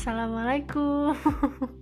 Assalamualaikum 0.00 1.12